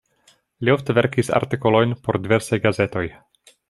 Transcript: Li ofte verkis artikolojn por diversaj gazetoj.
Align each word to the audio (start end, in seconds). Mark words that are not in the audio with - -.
Li 0.69 0.73
ofte 0.75 0.95
verkis 0.99 1.31
artikolojn 1.41 1.95
por 2.09 2.21
diversaj 2.27 2.63
gazetoj. 2.69 3.09